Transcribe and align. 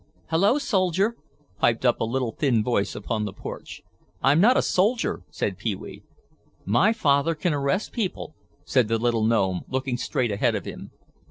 "Hello, 0.31 0.57
soldier," 0.57 1.15
piped 1.59 1.85
up 1.85 1.99
a 1.99 2.03
little 2.03 2.31
thin 2.31 2.63
voice 2.63 2.95
upon 2.95 3.23
the 3.23 3.31
porch. 3.31 3.83
"I'm 4.23 4.41
not 4.41 4.57
a 4.57 4.63
soldier," 4.63 5.21
said 5.29 5.59
Pee 5.59 5.75
wee. 5.75 6.01
"My 6.65 6.91
father 6.91 7.35
can 7.35 7.53
arrest 7.53 7.91
people," 7.91 8.33
said 8.65 8.87
the 8.87 8.97
little 8.97 9.23
gnome, 9.23 9.61
looking 9.67 9.97
straight 9.97 10.31
ahead 10.31 10.55
of 10.55 10.65
him. 10.65 10.89